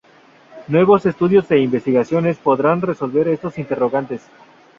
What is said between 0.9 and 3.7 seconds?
estudios e investigaciones podrán resolver estos